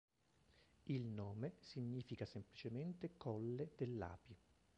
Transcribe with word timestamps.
Il 0.87 1.05
nome 1.11 1.57
significa 1.59 2.25
semplicemente 2.25 3.17
colle 3.17 3.69
dell'api. 3.77 4.35